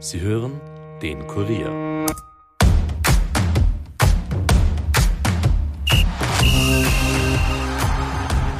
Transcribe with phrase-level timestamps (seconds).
[0.00, 0.60] Sie hören
[1.02, 2.06] den Kurier.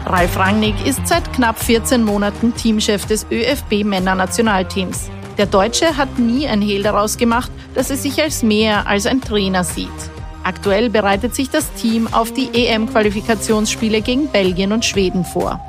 [0.04, 5.10] Ralf Rangnick ist seit knapp 14 Monaten Teamchef des ÖFB Männernationalteams.
[5.36, 9.20] Der Deutsche hat nie ein Hehl daraus gemacht, dass er sich als mehr als ein
[9.20, 9.88] Trainer sieht.
[10.42, 15.60] Aktuell bereitet sich das Team auf die EM-Qualifikationsspiele gegen Belgien und Schweden vor.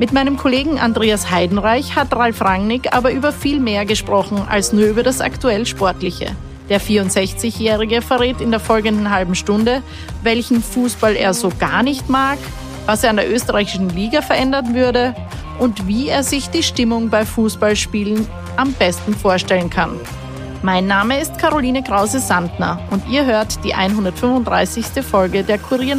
[0.00, 4.86] Mit meinem Kollegen Andreas Heidenreich hat Ralf Rangnick aber über viel mehr gesprochen als nur
[4.86, 6.34] über das aktuell Sportliche.
[6.70, 9.82] Der 64-Jährige verrät in der folgenden halben Stunde,
[10.22, 12.38] welchen Fußball er so gar nicht mag,
[12.86, 15.14] was er an der österreichischen Liga verändern würde
[15.58, 18.26] und wie er sich die Stimmung bei Fußballspielen
[18.56, 20.00] am besten vorstellen kann.
[20.62, 25.04] Mein Name ist Caroline Krause-Sandner und ihr hört die 135.
[25.04, 25.94] Folge der Kurier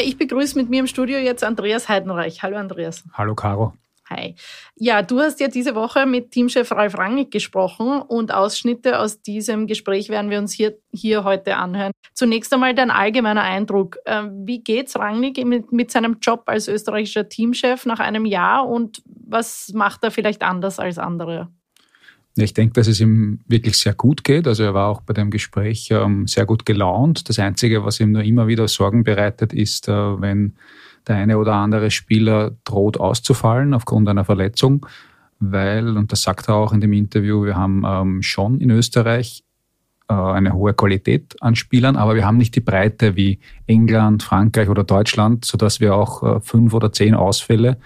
[0.00, 2.42] Ja, ich begrüße mit mir im Studio jetzt Andreas Heidenreich.
[2.42, 3.04] Hallo Andreas.
[3.12, 3.74] Hallo Caro.
[4.08, 4.34] Hi.
[4.76, 9.66] Ja, du hast ja diese Woche mit Teamchef Ralf Rangnick gesprochen und Ausschnitte aus diesem
[9.66, 11.92] Gespräch werden wir uns hier, hier heute anhören.
[12.14, 13.98] Zunächst einmal dein allgemeiner Eindruck.
[14.06, 19.02] Ähm, wie geht's Rangnick mit, mit seinem Job als österreichischer Teamchef nach einem Jahr und
[19.04, 21.50] was macht er vielleicht anders als andere?
[22.36, 24.46] Ich denke, dass es ihm wirklich sehr gut geht.
[24.46, 27.28] Also er war auch bei dem Gespräch ähm, sehr gut gelaunt.
[27.28, 30.54] Das Einzige, was ihm nur immer wieder Sorgen bereitet, ist, äh, wenn
[31.08, 34.86] der eine oder andere Spieler droht auszufallen aufgrund einer Verletzung,
[35.40, 39.42] weil, und das sagt er auch in dem Interview, wir haben ähm, schon in Österreich
[40.08, 44.68] äh, eine hohe Qualität an Spielern, aber wir haben nicht die Breite wie England, Frankreich
[44.68, 47.78] oder Deutschland, sodass wir auch äh, fünf oder zehn Ausfälle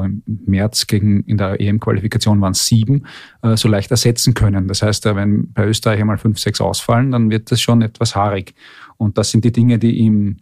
[0.00, 3.04] im März gegen, in der EM-Qualifikation waren es sieben,
[3.42, 4.68] äh, so leicht ersetzen können.
[4.68, 8.16] Das heißt, äh, wenn bei Österreich einmal fünf, sechs ausfallen, dann wird das schon etwas
[8.16, 8.54] haarig.
[8.96, 10.38] Und das sind die Dinge, die ihm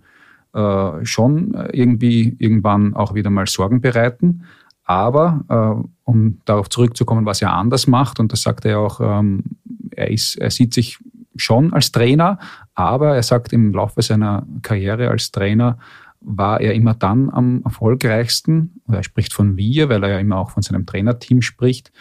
[0.52, 4.44] äh, schon irgendwie irgendwann auch wieder mal Sorgen bereiten.
[4.84, 9.44] Aber um darauf zurückzukommen, was er anders macht, und das sagt er auch, ähm,
[9.92, 10.98] er, ist, er sieht sich
[11.36, 12.38] schon als Trainer,
[12.74, 15.78] aber er sagt im Laufe seiner Karriere als Trainer,
[16.20, 20.50] war er immer dann am erfolgreichsten, er spricht von wir, weil er ja immer auch
[20.50, 21.92] von seinem Trainerteam spricht,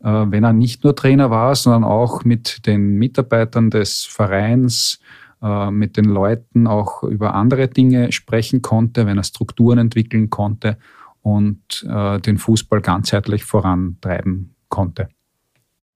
[0.00, 5.00] äh, wenn er nicht nur Trainer war, sondern auch mit den Mitarbeitern des Vereins,
[5.42, 10.78] äh, mit den Leuten auch über andere Dinge sprechen konnte, wenn er Strukturen entwickeln konnte
[11.22, 15.08] und äh, den Fußball ganzheitlich vorantreiben konnte.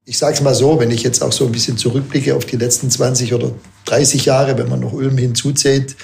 [0.04, 2.56] Ich sage es mal so, wenn ich jetzt auch so ein bisschen zurückblicke auf die
[2.56, 3.52] letzten 20 oder
[3.84, 5.96] 30 Jahre, wenn man noch Ulm hinzuzählt,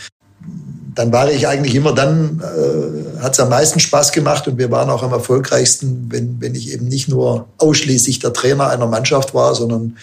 [0.99, 4.73] dann war ich eigentlich immer dann, äh, hat es am meisten Spaß gemacht und wir
[4.73, 9.33] waren auch am erfolgreichsten, wenn, wenn ich eben nicht nur ausschließlich der Trainer einer Mannschaft
[9.33, 9.97] war, sondern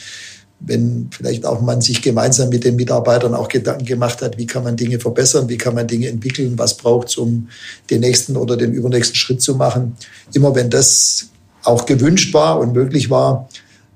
[0.62, 4.64] wenn vielleicht auch man sich gemeinsam mit den Mitarbeitern auch Gedanken gemacht hat, wie kann
[4.64, 7.50] man Dinge verbessern, wie kann man Dinge entwickeln, was braucht es, um
[7.90, 9.98] den nächsten oder den übernächsten Schritt zu machen.
[10.34, 11.28] Immer wenn das
[11.64, 13.50] auch gewünscht war und möglich war,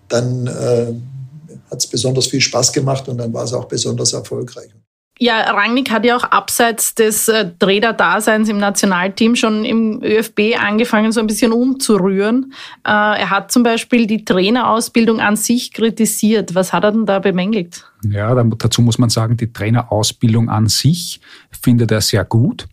[0.10, 0.88] dann äh,
[1.72, 4.70] hat es besonders viel Spaß gemacht und dann war es auch besonders erfolgreich.
[5.22, 11.12] Ja, Rangnick hat ja auch abseits des äh, Trainer-Daseins im Nationalteam schon im ÖFB angefangen,
[11.12, 12.54] so ein bisschen umzurühren.
[12.88, 16.56] Äh, er hat zum Beispiel die Trainerausbildung an sich kritisiert.
[16.56, 17.86] Was hat er denn da bemängelt?
[18.10, 21.20] Ja, dazu muss man sagen, die Trainerausbildung an sich
[21.52, 22.70] findet er sehr gut.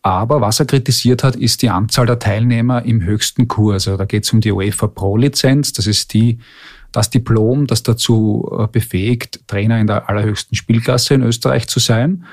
[0.00, 3.86] Aber was er kritisiert hat, ist die Anzahl der Teilnehmer im höchsten Kurs.
[3.86, 5.74] Also da geht es um die UEFA Pro-Lizenz.
[5.74, 6.38] Das ist die
[6.92, 12.24] das Diplom, das dazu äh, befähigt, Trainer in der allerhöchsten Spielklasse in Österreich zu sein.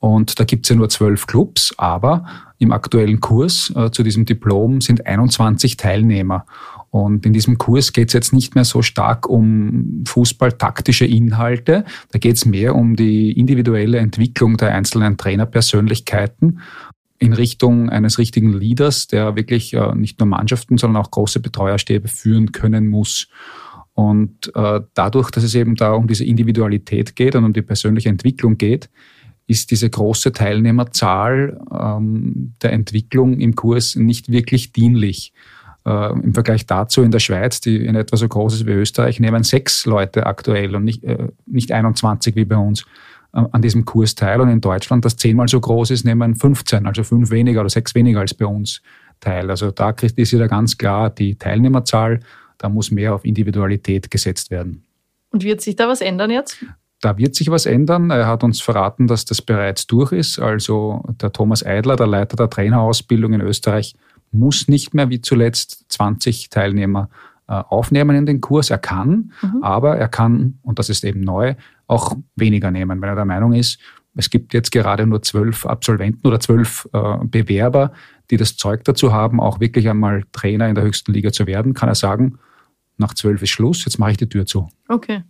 [0.00, 2.24] Und da gibt es ja nur zwölf Clubs, aber
[2.58, 6.46] im aktuellen Kurs äh, zu diesem Diplom sind 21 Teilnehmer.
[6.90, 12.18] Und in diesem Kurs geht es jetzt nicht mehr so stark um fußballtaktische Inhalte, da
[12.18, 16.60] geht es mehr um die individuelle Entwicklung der einzelnen Trainerpersönlichkeiten
[17.18, 22.08] in Richtung eines richtigen Leaders, der wirklich äh, nicht nur Mannschaften, sondern auch große Betreuerstäbe
[22.08, 23.28] führen können muss.
[23.98, 28.08] Und äh, dadurch, dass es eben da um diese Individualität geht und um die persönliche
[28.08, 28.88] Entwicklung geht,
[29.48, 35.32] ist diese große Teilnehmerzahl ähm, der Entwicklung im Kurs nicht wirklich dienlich.
[35.84, 39.18] Äh, Im Vergleich dazu in der Schweiz, die in etwa so groß ist wie Österreich,
[39.18, 42.84] nehmen sechs Leute aktuell und nicht, äh, nicht 21 wie bei uns
[43.32, 44.40] äh, an diesem Kurs teil.
[44.40, 47.96] Und in Deutschland, das zehnmal so groß ist, nehmen 15, also fünf weniger oder sechs
[47.96, 48.80] weniger als bei uns
[49.18, 49.50] teil.
[49.50, 52.20] Also da kritisiert er ganz klar die Teilnehmerzahl
[52.58, 54.84] da muss mehr auf Individualität gesetzt werden.
[55.30, 56.64] Und wird sich da was ändern jetzt?
[57.00, 58.10] Da wird sich was ändern.
[58.10, 60.38] Er hat uns verraten, dass das bereits durch ist.
[60.38, 63.94] Also der Thomas Eidler, der Leiter der Trainerausbildung in Österreich,
[64.32, 67.08] muss nicht mehr wie zuletzt 20 Teilnehmer
[67.46, 68.70] äh, aufnehmen in den Kurs.
[68.70, 69.62] Er kann, mhm.
[69.62, 71.54] aber er kann, und das ist eben neu,
[71.86, 73.78] auch weniger nehmen, wenn er der Meinung ist,
[74.14, 77.92] es gibt jetzt gerade nur zwölf Absolventen oder zwölf äh, Bewerber,
[78.30, 81.72] die das Zeug dazu haben, auch wirklich einmal Trainer in der höchsten Liga zu werden,
[81.72, 82.38] kann er sagen,
[82.98, 84.68] nach zwölf ist Schluss, jetzt mache ich die Tür zu.
[84.88, 85.22] Okay.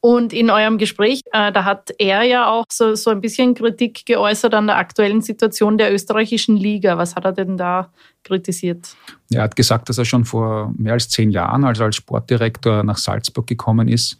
[0.00, 4.04] Und in eurem Gespräch, äh, da hat er ja auch so, so ein bisschen Kritik
[4.06, 6.98] geäußert an der aktuellen Situation der österreichischen Liga.
[6.98, 7.92] Was hat er denn da
[8.22, 8.96] kritisiert?
[9.30, 12.98] Er hat gesagt, dass er schon vor mehr als zehn Jahren, also als Sportdirektor nach
[12.98, 14.18] Salzburg gekommen ist,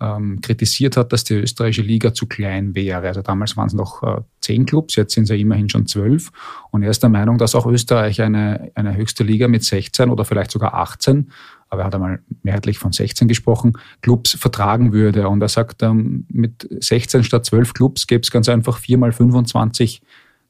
[0.00, 3.06] ähm, kritisiert hat, dass die österreichische Liga zu klein wäre.
[3.06, 6.30] Also damals waren es noch äh, zehn Clubs, jetzt sind es ja immerhin schon zwölf.
[6.70, 10.24] Und er ist der Meinung, dass auch Österreich eine, eine höchste Liga mit 16 oder
[10.24, 11.30] vielleicht sogar 18
[11.74, 15.28] aber er hat einmal mehrheitlich von 16 gesprochen, Clubs vertragen würde.
[15.28, 19.12] Und er sagt, ähm, mit 16 statt 12 Clubs gäbe es ganz einfach 4 mal
[19.12, 20.00] 25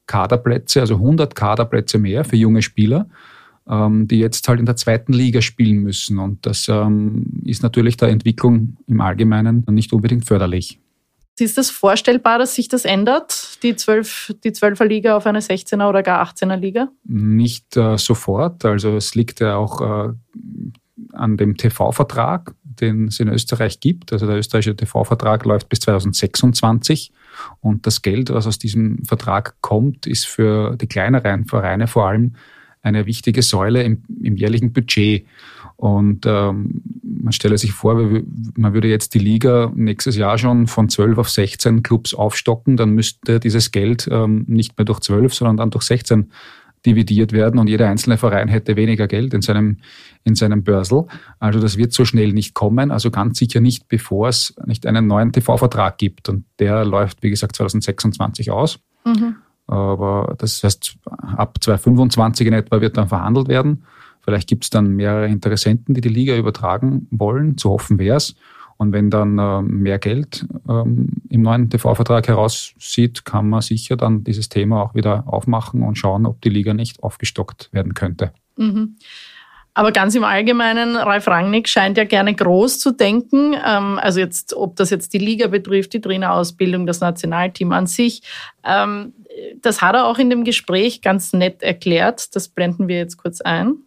[0.06, 3.08] Kaderplätze, also 100 Kaderplätze mehr für junge Spieler,
[3.68, 6.18] ähm, die jetzt halt in der zweiten Liga spielen müssen.
[6.18, 10.78] Und das ähm, ist natürlich der Entwicklung im Allgemeinen nicht unbedingt förderlich.
[11.38, 15.88] Ist es vorstellbar, dass sich das ändert, die, 12, die 12er Liga auf eine 16er
[15.88, 16.88] oder gar 18er Liga?
[17.02, 18.64] Nicht äh, sofort.
[18.64, 20.12] Also es liegt ja auch äh,
[21.12, 24.12] an dem TV-Vertrag, den es in Österreich gibt.
[24.12, 27.12] Also der österreichische TV-Vertrag läuft bis 2026
[27.60, 32.34] und das Geld, was aus diesem Vertrag kommt, ist für die kleineren Vereine vor allem
[32.82, 35.26] eine wichtige Säule im, im jährlichen Budget.
[35.76, 40.88] Und ähm, man stelle sich vor, man würde jetzt die Liga nächstes Jahr schon von
[40.88, 45.56] 12 auf 16 Clubs aufstocken, dann müsste dieses Geld ähm, nicht mehr durch 12, sondern
[45.56, 46.30] dann durch 16
[46.86, 49.78] dividiert werden und jeder einzelne Verein hätte weniger Geld in seinem,
[50.22, 51.04] in seinem Börsel.
[51.38, 55.06] Also das wird so schnell nicht kommen, also ganz sicher nicht, bevor es nicht einen
[55.06, 56.28] neuen TV-Vertrag gibt.
[56.28, 58.80] Und der läuft, wie gesagt, 2026 aus.
[59.04, 59.36] Mhm.
[59.66, 63.84] Aber das heißt, ab 2025 in etwa wird dann verhandelt werden.
[64.20, 67.56] Vielleicht gibt es dann mehrere Interessenten, die die Liga übertragen wollen.
[67.56, 68.34] Zu hoffen wäre es.
[68.76, 74.24] Und wenn dann äh, mehr Geld ähm, im neuen TV-Vertrag heraussieht, kann man sicher dann
[74.24, 78.32] dieses Thema auch wieder aufmachen und schauen, ob die Liga nicht aufgestockt werden könnte.
[78.56, 78.96] Mhm.
[79.76, 83.54] Aber ganz im Allgemeinen, Ralf Rangnick scheint ja gerne groß zu denken.
[83.54, 88.22] Ähm, also jetzt, ob das jetzt die Liga betrifft, die Trainerausbildung, das Nationalteam an sich.
[88.64, 89.12] Ähm,
[89.60, 92.36] das hat er auch in dem Gespräch ganz nett erklärt.
[92.36, 93.78] Das blenden wir jetzt kurz ein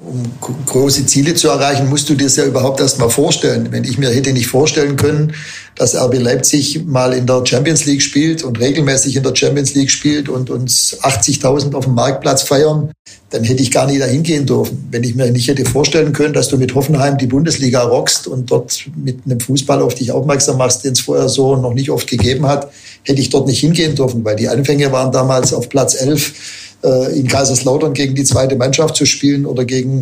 [0.00, 0.22] um
[0.66, 3.68] große Ziele zu erreichen, musst du dir das ja überhaupt erst mal vorstellen.
[3.70, 5.34] Wenn ich mir hätte nicht vorstellen können,
[5.74, 9.90] dass RB Leipzig mal in der Champions League spielt und regelmäßig in der Champions League
[9.90, 12.92] spielt und uns 80.000 auf dem Marktplatz feiern,
[13.30, 14.86] dann hätte ich gar nicht dahin gehen dürfen.
[14.90, 18.50] Wenn ich mir nicht hätte vorstellen können, dass du mit Hoffenheim die Bundesliga rockst und
[18.50, 22.08] dort mit einem Fußball auf dich aufmerksam machst, den es vorher so noch nicht oft
[22.08, 22.70] gegeben hat,
[23.02, 26.32] hätte ich dort nicht hingehen dürfen, weil die Anfänge waren damals auf Platz 11 äh,
[26.82, 30.00] in Kaiserslautern gegen die zweite Mannschaft zu spielen oder gegen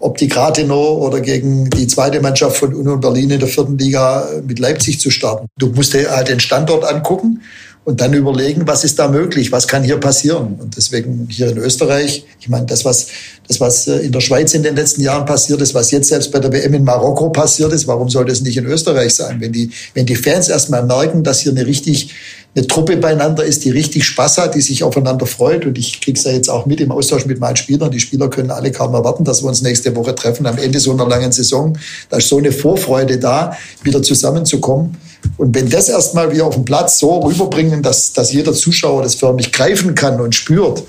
[0.00, 4.58] Optik Rathenow oder gegen die zweite Mannschaft von Union Berlin in der vierten Liga mit
[4.58, 5.46] Leipzig zu starten.
[5.58, 7.40] Du musst dir halt den Standort angucken
[7.88, 10.56] und dann überlegen, was ist da möglich, was kann hier passieren.
[10.60, 13.06] Und deswegen hier in Österreich, ich meine, das, was,
[13.48, 16.30] das, was äh, in der Schweiz in den letzten Jahren passiert ist, was jetzt selbst
[16.30, 19.40] bei der WM in Marokko passiert ist, warum soll das nicht in Österreich sein?
[19.40, 22.10] Wenn die, wenn die Fans erstmal merken, dass hier eine richtig
[22.58, 25.64] eine Truppe beieinander ist, die richtig Spaß hat, die sich aufeinander freut.
[25.64, 27.90] Und ich kriege es ja jetzt auch mit im Austausch mit meinen Spielern.
[27.90, 30.92] Die Spieler können alle kaum erwarten, dass wir uns nächste Woche treffen am Ende so
[30.92, 31.78] einer langen Saison.
[32.10, 34.96] Da ist so eine Vorfreude da, wieder zusammenzukommen.
[35.36, 39.14] Und wenn das erstmal wir auf dem Platz so rüberbringen, dass, dass jeder Zuschauer das
[39.14, 40.82] förmlich greifen kann und spürt,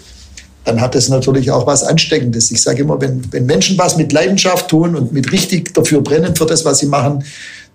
[0.65, 2.51] dann hat das natürlich auch was Ansteckendes.
[2.51, 6.35] Ich sage immer, wenn, wenn Menschen was mit Leidenschaft tun und mit richtig dafür brennen
[6.35, 7.23] für das, was sie machen,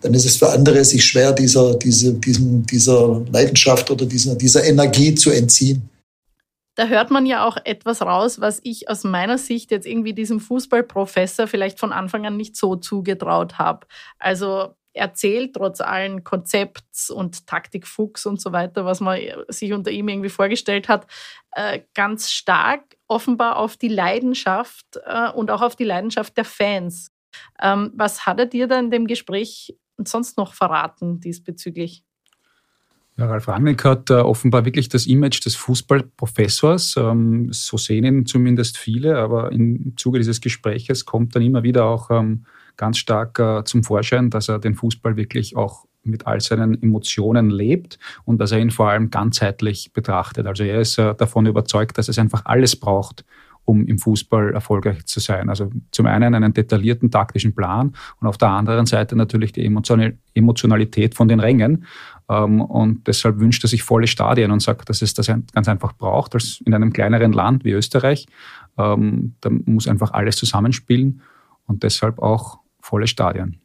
[0.05, 4.63] dann ist es für andere sich schwer, dieser, diese, diesem, dieser Leidenschaft oder dieser, dieser
[4.65, 5.89] Energie zu entziehen.
[6.77, 10.41] Da hört man ja auch etwas raus, was ich aus meiner Sicht jetzt irgendwie diesem
[10.41, 13.87] Fußballprofessor vielleicht von Anfang an nicht so zugetraut habe.
[14.19, 19.19] Also erzählt trotz allen Konzepts und Taktikfuchs und so weiter, was man
[19.49, 21.07] sich unter ihm irgendwie vorgestellt hat,
[21.53, 27.11] äh, ganz stark offenbar auf die Leidenschaft äh, und auch auf die Leidenschaft der Fans.
[27.61, 32.05] Ähm, was hat er dir da in dem Gespräch sonst noch verraten diesbezüglich?
[33.17, 36.97] Ja, Ralf Rangnick hat äh, offenbar wirklich das Image des Fußballprofessors.
[36.97, 41.85] Ähm, so sehen ihn zumindest viele, aber im Zuge dieses Gespräches kommt dann immer wieder
[41.85, 42.45] auch ähm,
[42.77, 47.51] ganz stark äh, zum Vorschein, dass er den Fußball wirklich auch mit all seinen Emotionen
[47.51, 50.47] lebt und dass er ihn vor allem ganzheitlich betrachtet.
[50.47, 53.25] Also er ist äh, davon überzeugt, dass es einfach alles braucht,
[53.65, 55.49] um im Fußball erfolgreich zu sein.
[55.49, 61.15] Also zum einen einen detaillierten taktischen Plan und auf der anderen Seite natürlich die Emotionalität
[61.15, 61.85] von den Rängen.
[62.29, 65.93] Ähm, und deshalb wünscht er sich volle Stadien und sagt, dass es das ganz einfach
[65.95, 68.27] braucht, als in einem kleineren Land wie Österreich.
[68.77, 71.23] Ähm, da muss einfach alles zusammenspielen
[71.67, 73.64] und deshalb auch volle Stadien.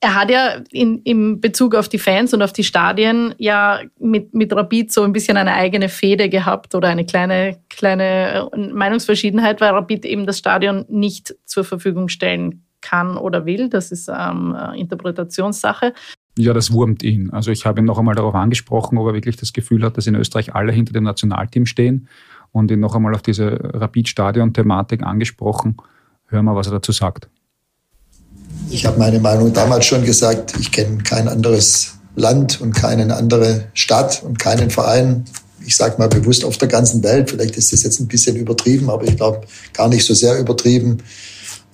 [0.00, 4.32] Er hat ja in, in Bezug auf die Fans und auf die Stadien ja mit,
[4.32, 9.60] mit Rapid so ein bisschen eine eigene Fehde gehabt oder eine kleine, kleine äh, Meinungsverschiedenheit,
[9.60, 13.68] weil Rapid eben das Stadion nicht zur Verfügung stellen kann oder will.
[13.68, 15.92] Das ist ähm, Interpretationssache.
[16.38, 17.30] Ja, das wurmt ihn.
[17.30, 20.06] Also ich habe ihn noch einmal darauf angesprochen, ob er wirklich das Gefühl hat, dass
[20.06, 22.06] in Österreich alle hinter dem Nationalteam stehen
[22.52, 25.76] und ihn noch einmal auf diese Rapid-Stadion-Thematik angesprochen.
[26.26, 27.28] Hören wir, was er dazu sagt.
[28.70, 30.54] Ich habe meine Meinung damals schon gesagt.
[30.60, 35.24] Ich kenne kein anderes Land und keine andere Stadt und keinen Verein.
[35.64, 37.30] Ich sage mal bewusst auf der ganzen Welt.
[37.30, 40.98] Vielleicht ist das jetzt ein bisschen übertrieben, aber ich glaube gar nicht so sehr übertrieben,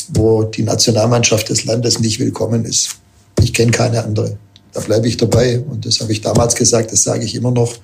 [0.08, 2.96] wo die Nationalmannschaft des Landes nicht willkommen ist.
[3.40, 4.36] Ich kenne keine andere.
[4.72, 5.60] Da bleibe ich dabei.
[5.60, 7.74] Und das habe ich damals gesagt, das sage ich immer noch.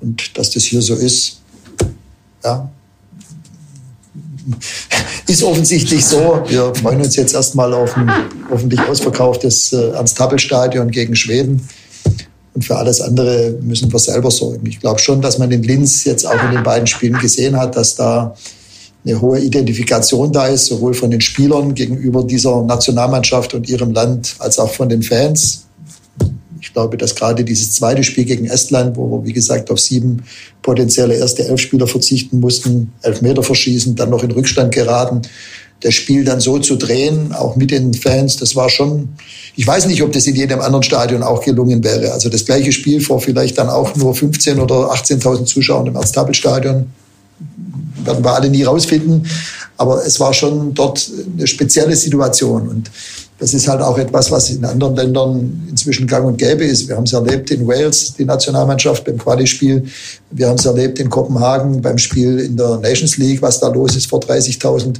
[0.00, 1.40] Und dass das hier so ist,
[2.44, 2.70] ja,
[5.26, 6.42] ist offensichtlich so.
[6.46, 8.10] Wir freuen uns jetzt erstmal auf ein
[8.50, 11.68] hoffentlich ausverkauftes äh, Ernst-Happel-Stadion gegen Schweden.
[12.54, 14.66] Und für alles andere müssen wir selber sorgen.
[14.66, 17.76] Ich glaube schon, dass man in Linz jetzt auch in den beiden Spielen gesehen hat,
[17.76, 18.34] dass da
[19.04, 24.36] eine hohe Identifikation da ist, sowohl von den Spielern gegenüber dieser Nationalmannschaft und ihrem Land
[24.38, 25.66] als auch von den Fans.
[26.62, 30.22] Ich glaube, dass gerade dieses zweite Spiel gegen Estland, wo wir, wie gesagt, auf sieben
[30.62, 35.22] potenzielle erste Elfspieler verzichten mussten, elf Meter verschießen, dann noch in Rückstand geraten,
[35.80, 39.08] das Spiel dann so zu drehen, auch mit den Fans, das war schon,
[39.56, 42.12] ich weiß nicht, ob das in jedem anderen Stadion auch gelungen wäre.
[42.12, 46.86] Also das gleiche Spiel vor vielleicht dann auch nur 15 oder 18.000 Zuschauern im Erztabelstadion
[48.04, 49.26] werden wir alle nie rausfinden.
[49.76, 52.68] Aber es war schon dort eine spezielle Situation.
[52.68, 52.90] Und
[53.42, 56.86] das ist halt auch etwas, was in anderen Ländern inzwischen gang und gäbe ist.
[56.86, 59.84] Wir haben es erlebt in Wales, die Nationalmannschaft beim Quali-Spiel.
[60.30, 63.96] Wir haben es erlebt in Kopenhagen beim Spiel in der Nations League, was da los
[63.96, 64.94] ist vor 30.000.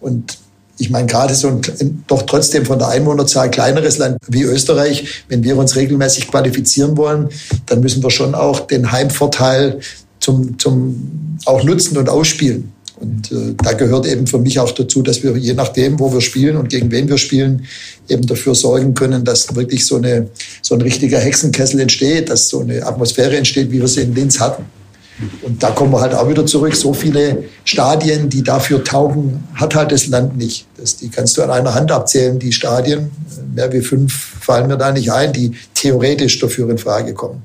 [0.00, 0.36] Und
[0.76, 5.42] ich meine, gerade so ein doch trotzdem von der Einwohnerzahl kleineres Land wie Österreich, wenn
[5.42, 7.30] wir uns regelmäßig qualifizieren wollen,
[7.64, 9.80] dann müssen wir schon auch den Heimvorteil
[10.20, 12.73] zum, zum auch nutzen und ausspielen.
[12.96, 16.20] Und äh, da gehört eben für mich auch dazu, dass wir je nachdem, wo wir
[16.20, 17.66] spielen und gegen wen wir spielen,
[18.08, 20.28] eben dafür sorgen können, dass wirklich so, eine,
[20.62, 24.38] so ein richtiger Hexenkessel entsteht, dass so eine Atmosphäre entsteht, wie wir sie in Linz
[24.38, 24.64] hatten.
[25.42, 26.74] Und da kommen wir halt auch wieder zurück.
[26.74, 30.66] So viele Stadien, die dafür taugen, hat halt das Land nicht.
[30.76, 33.10] Das, die kannst du an einer Hand abzählen, die Stadien.
[33.54, 37.42] Mehr wie fünf fallen mir da nicht ein, die theoretisch dafür in Frage kommen.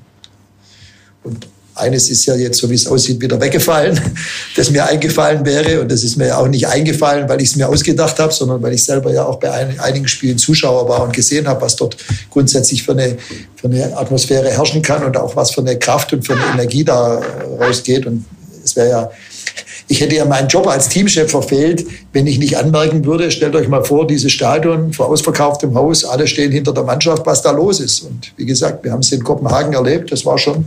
[1.22, 4.00] Und eines ist ja jetzt, so wie es aussieht, wieder weggefallen,
[4.56, 5.80] das mir eingefallen wäre.
[5.80, 8.62] Und das ist mir ja auch nicht eingefallen, weil ich es mir ausgedacht habe, sondern
[8.62, 11.96] weil ich selber ja auch bei einigen Spielen Zuschauer war und gesehen habe, was dort
[12.30, 13.16] grundsätzlich für eine,
[13.56, 16.84] für eine Atmosphäre herrschen kann und auch was für eine Kraft und für eine Energie
[16.84, 17.20] da
[17.60, 18.06] rausgeht.
[18.06, 18.24] Und
[18.64, 19.10] es wäre ja
[19.88, 23.68] ich hätte ja meinen Job als Teamchef verfehlt, wenn ich nicht anmerken würde, stellt euch
[23.68, 27.80] mal vor, dieses Stadion vor ausverkauftem Haus, alle stehen hinter der Mannschaft, was da los
[27.80, 28.00] ist.
[28.00, 30.66] Und wie gesagt, wir haben es in Kopenhagen erlebt, das war schon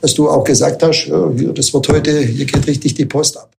[0.00, 3.38] dass du auch gesagt hast, ja, hier, das wird heute, hier geht richtig die Post
[3.38, 3.50] ab.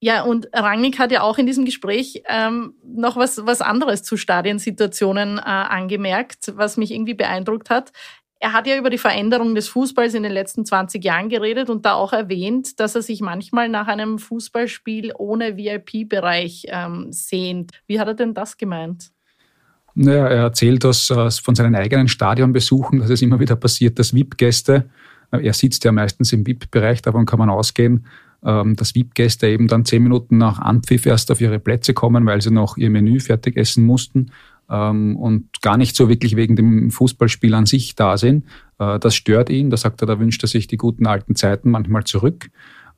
[0.00, 4.16] Ja, und Rangnick hat ja auch in diesem Gespräch ähm, noch was, was anderes zu
[4.16, 7.92] Stadiensituationen äh, angemerkt, was mich irgendwie beeindruckt hat.
[8.40, 11.84] Er hat ja über die Veränderung des Fußballs in den letzten 20 Jahren geredet und
[11.84, 17.72] da auch erwähnt, dass er sich manchmal nach einem Fußballspiel ohne VIP-Bereich ähm, sehnt.
[17.88, 19.10] Wie hat er denn das gemeint?
[19.94, 24.14] Naja, er erzählt das äh, von seinen eigenen Stadionbesuchen, dass es immer wieder passiert, dass
[24.14, 24.88] VIP-Gäste
[25.30, 28.06] er sitzt ja meistens im VIP-Bereich, davon kann man ausgehen,
[28.44, 32.40] ähm, dass VIP-Gäste eben dann zehn Minuten nach Anpfiff erst auf ihre Plätze kommen, weil
[32.40, 34.30] sie noch ihr Menü fertig essen mussten
[34.70, 38.44] ähm, und gar nicht so wirklich wegen dem Fußballspiel an sich da sind.
[38.78, 39.70] Äh, das stört ihn.
[39.70, 42.50] Da sagt er, da wünscht er sich die guten alten Zeiten manchmal zurück.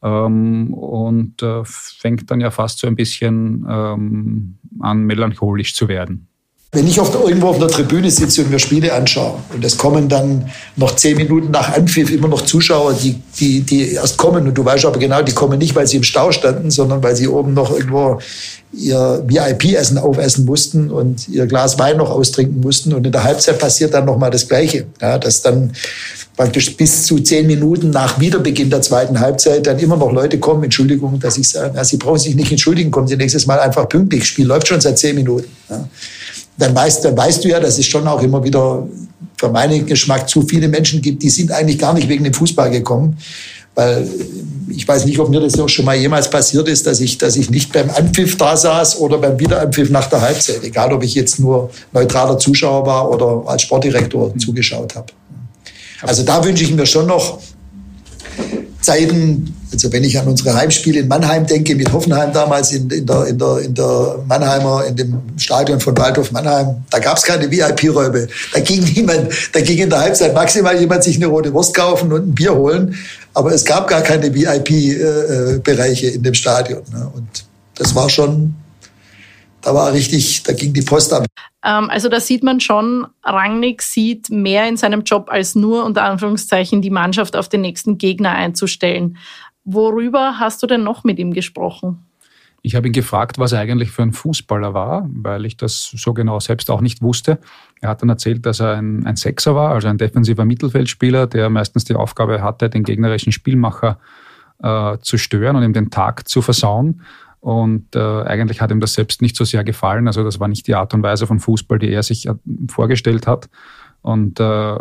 [0.03, 6.30] Ähm, und äh, fängt dann ja fast so ein bisschen an, melancholisch zu werden.
[6.73, 10.09] Wenn ich auf irgendwo auf einer Tribüne sitze und mir Spiele anschaue und es kommen
[10.09, 14.55] dann noch zehn Minuten nach Anpfiff immer noch Zuschauer, die, die, die erst kommen und
[14.55, 17.27] du weißt aber genau, die kommen nicht, weil sie im Stau standen, sondern weil sie
[17.27, 18.21] oben noch irgendwo
[18.73, 23.59] ihr VIP-Essen aufessen mussten und ihr Glas Wein noch austrinken mussten und in der Halbzeit
[23.59, 25.73] passiert dann nochmal das Gleiche, ja, dass dann
[26.37, 30.63] praktisch bis zu zehn Minuten nach Wiederbeginn der zweiten Halbzeit dann immer noch Leute kommen,
[30.63, 33.89] Entschuldigung, dass ich sage, ja, Sie brauchen sich nicht entschuldigen, kommen Sie nächstes Mal einfach
[33.89, 35.49] pünktlich, Spiel läuft schon seit zehn Minuten.
[35.69, 35.89] Ja
[36.61, 38.87] dann weißt, dann weißt du ja, dass es schon auch immer wieder
[39.37, 42.71] für meinen Geschmack zu viele Menschen gibt, die sind eigentlich gar nicht wegen dem Fußball
[42.71, 43.17] gekommen.
[43.75, 44.07] Weil
[44.69, 47.37] ich weiß nicht, ob mir das auch schon mal jemals passiert ist, dass ich, dass
[47.37, 50.63] ich nicht beim Anpfiff da saß oder beim Wiederanpfiff nach der Halbzeit.
[50.63, 55.13] Egal, ob ich jetzt nur neutraler Zuschauer war oder als Sportdirektor zugeschaut habe.
[56.03, 57.39] Also da wünsche ich mir schon noch
[58.91, 63.07] Zeiten, also wenn ich an unsere Heimspiele in Mannheim denke, mit Hoffenheim damals in, in,
[63.07, 67.23] der, in, der, in der Mannheimer, in dem Stadion von Waldhof Mannheim, da gab es
[67.23, 68.27] keine VIP-Räume.
[68.53, 72.13] Da ging niemand, da ging in der Halbzeit maximal jemand sich eine rote Wurst kaufen
[72.13, 72.97] und ein Bier holen.
[73.33, 76.83] Aber es gab gar keine VIP-Bereiche in dem Stadion.
[76.93, 77.09] Ne?
[77.15, 77.29] Und
[77.77, 78.55] das war schon,
[79.63, 81.27] da war richtig, da ging die Post ab.
[81.65, 86.05] Ähm, also da sieht man schon, Rangnick sieht mehr in seinem Job als nur unter
[86.05, 89.19] Anführungszeichen die Mannschaft auf den nächsten Gegner einzustellen.
[89.65, 92.07] Worüber hast du denn noch mit ihm gesprochen?
[92.63, 96.13] Ich habe ihn gefragt, was er eigentlich für ein Fußballer war, weil ich das so
[96.13, 97.39] genau selbst auch nicht wusste.
[97.81, 101.49] Er hat dann erzählt, dass er ein, ein Sechser war, also ein defensiver Mittelfeldspieler, der
[101.49, 103.99] meistens die Aufgabe hatte, den gegnerischen Spielmacher
[104.63, 107.03] äh, zu stören und ihm den Tag zu versauen.
[107.41, 110.07] Und äh, eigentlich hat ihm das selbst nicht so sehr gefallen.
[110.07, 112.35] Also das war nicht die Art und Weise von Fußball, die er sich äh,
[112.69, 113.49] vorgestellt hat.
[114.03, 114.77] Und äh,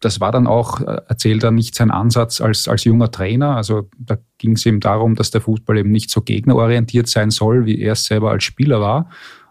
[0.00, 3.56] das war dann auch, äh, erzählt er, nicht sein Ansatz als, als junger Trainer.
[3.56, 7.66] Also da ging es ihm darum, dass der Fußball eben nicht so gegnerorientiert sein soll,
[7.66, 9.10] wie er es selber als Spieler war.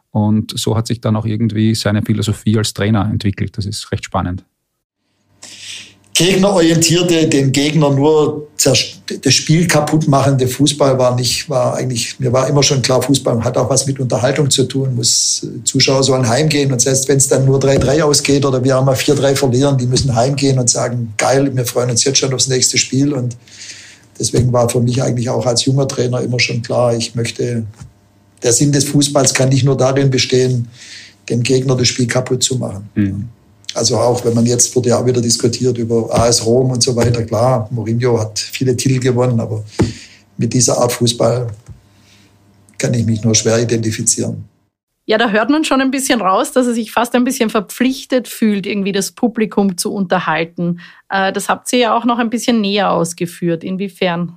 [0.09, 3.57] Und so hat sich dann auch irgendwie seine Philosophie als Trainer entwickelt.
[3.57, 4.43] Das ist recht spannend
[6.17, 12.47] gegnerorientierte, den Gegner nur das Spiel kaputt machende Fußball war nicht, war eigentlich, mir war
[12.49, 16.27] immer schon klar, Fußball hat auch was mit Unterhaltung zu tun, muss, äh, Zuschauer sollen
[16.27, 19.85] heimgehen und selbst wenn es dann nur 3-3 ausgeht oder wir einmal 4-3 verlieren, die
[19.85, 23.37] müssen heimgehen und sagen, geil, wir freuen uns jetzt schon aufs nächste Spiel und
[24.19, 27.63] deswegen war für mich eigentlich auch als junger Trainer immer schon klar, ich möchte,
[28.41, 30.67] der Sinn des Fußballs kann nicht nur darin bestehen,
[31.29, 32.89] dem Gegner das Spiel kaputt zu machen.
[32.95, 33.29] Mhm.
[33.77, 36.95] Also auch wenn man jetzt wurde ja auch wieder diskutiert über AS Rom und so
[36.95, 37.23] weiter.
[37.23, 39.63] Klar, Mourinho hat viele Titel gewonnen, aber
[40.35, 41.47] mit dieser Art Fußball
[42.79, 44.45] kann ich mich nur schwer identifizieren.
[45.05, 48.27] Ja, da hört man schon ein bisschen raus, dass er sich fast ein bisschen verpflichtet
[48.27, 50.79] fühlt, irgendwie das Publikum zu unterhalten.
[51.09, 53.63] Äh, das habt ihr ja auch noch ein bisschen näher ausgeführt.
[53.63, 54.33] Inwiefern?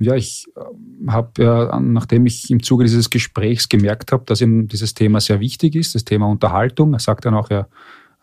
[0.00, 4.68] Ja, ich äh, habe ja, nachdem ich im Zuge dieses Gesprächs gemerkt habe, dass ihm
[4.68, 6.92] dieses Thema sehr wichtig ist, das Thema Unterhaltung.
[6.92, 7.68] Er sagt dann auch, er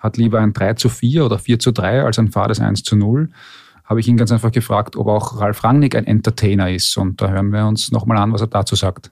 [0.05, 2.95] hat lieber ein 3 zu 4 oder 4 zu 3 als ein fades 1 zu
[2.95, 3.29] 0,
[3.83, 6.97] habe ich ihn ganz einfach gefragt, ob auch Ralf Rangnick ein Entertainer ist.
[6.97, 9.11] Und da hören wir uns nochmal an, was er dazu sagt.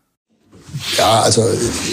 [0.97, 1.45] Ja, also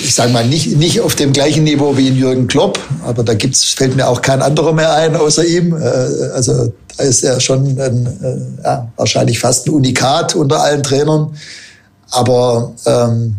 [0.02, 3.34] ich sage mal, nicht, nicht auf dem gleichen Niveau wie in Jürgen Klopp, aber da
[3.34, 5.74] gibt's, fällt mir auch kein anderer mehr ein außer ihm.
[5.74, 10.82] Äh, also da ist er schon ein, äh, ja, wahrscheinlich fast ein Unikat unter allen
[10.82, 11.34] Trainern.
[12.10, 13.36] Aber ähm,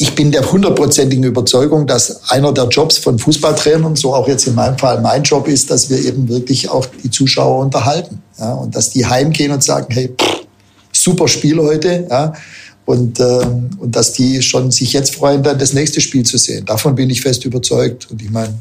[0.00, 4.54] ich bin der hundertprozentigen Überzeugung, dass einer der Jobs von Fußballtrainern, so auch jetzt in
[4.54, 8.22] meinem Fall mein Job ist, dass wir eben wirklich auch die Zuschauer unterhalten.
[8.38, 10.46] Ja, und dass die heimgehen und sagen, hey, pff,
[10.92, 12.06] super Spiel heute.
[12.08, 12.32] Ja,
[12.84, 13.44] und, äh,
[13.78, 16.64] und dass die schon sich jetzt freuen, dann das nächste Spiel zu sehen.
[16.64, 18.08] Davon bin ich fest überzeugt.
[18.08, 18.54] Und ich meine,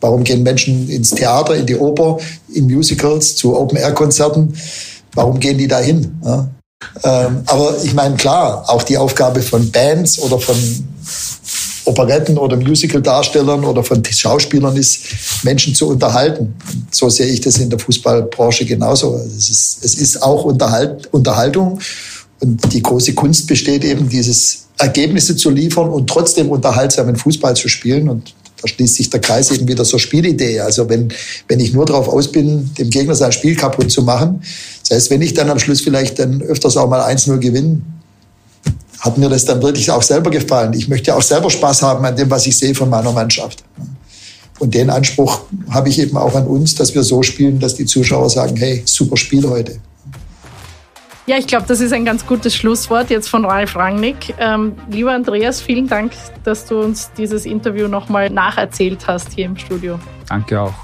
[0.00, 2.18] warum gehen Menschen ins Theater, in die Oper,
[2.52, 4.52] in Musicals, zu Open-Air-Konzerten?
[5.14, 6.20] Warum gehen die da hin?
[6.24, 6.50] Ja?
[7.02, 10.56] Ähm, aber ich meine, klar, auch die Aufgabe von Bands oder von
[11.84, 15.02] Operetten oder Musical-Darstellern oder von Schauspielern ist,
[15.42, 16.54] Menschen zu unterhalten.
[16.90, 19.16] So sehe ich das in der Fußballbranche genauso.
[19.16, 21.80] Es ist, es ist auch Unterhalt, Unterhaltung
[22.40, 27.68] und die große Kunst besteht eben, dieses Ergebnisse zu liefern und trotzdem unterhaltsamen Fußball zu
[27.68, 28.08] spielen.
[28.08, 30.60] Und da schließt sich der Kreis eben wieder zur Spielidee.
[30.60, 31.12] Also wenn,
[31.48, 34.42] wenn ich nur darauf aus bin, dem Gegner sein Spiel kaputt zu machen,
[34.88, 37.80] das heißt, wenn ich dann am Schluss vielleicht dann öfters auch mal 1-0 gewinne,
[39.00, 40.74] hat mir das dann wirklich auch selber gefallen.
[40.74, 43.64] Ich möchte auch selber Spaß haben an dem, was ich sehe von meiner Mannschaft.
[44.58, 47.86] Und den Anspruch habe ich eben auch an uns, dass wir so spielen, dass die
[47.86, 49.80] Zuschauer sagen, hey, super Spiel heute.
[51.30, 54.34] Ja, ich glaube, das ist ein ganz gutes Schlusswort jetzt von Ralf Rangnick.
[54.40, 56.10] Ähm, lieber Andreas, vielen Dank,
[56.42, 60.00] dass du uns dieses Interview nochmal nacherzählt hast hier im Studio.
[60.28, 60.74] Danke auch.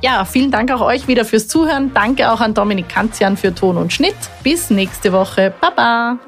[0.00, 1.90] Ja, vielen Dank auch euch wieder fürs Zuhören.
[1.92, 4.14] Danke auch an Dominik Kanzian für Ton und Schnitt.
[4.44, 5.52] Bis nächste Woche.
[5.60, 6.20] Baba.